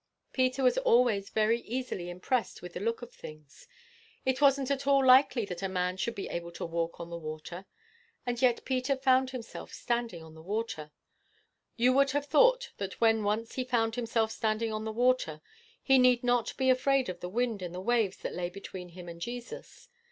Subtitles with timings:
[0.33, 3.67] Peter was always very easily impressed with the look of things.
[4.25, 7.19] It wasn't at all likely that a man should be able to walk on the
[7.19, 7.67] water;
[8.25, 10.89] and yet Peter found himself standing on the water:
[11.75, 15.39] you would have thought that when once he found himself standing on the water,
[15.83, 19.07] he need not be afraid of the wind and the waves that lay between him
[19.07, 19.87] and Jesus.